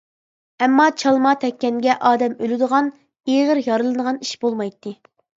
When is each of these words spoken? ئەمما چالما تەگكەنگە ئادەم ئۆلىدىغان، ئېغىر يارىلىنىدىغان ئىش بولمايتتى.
ئەمما 0.65 0.85
چالما 1.01 1.33
تەگكەنگە 1.43 1.95
ئادەم 2.09 2.33
ئۆلىدىغان، 2.45 2.89
ئېغىر 3.33 3.61
يارىلىنىدىغان 3.67 4.17
ئىش 4.25 4.33
بولمايتتى. 4.47 4.95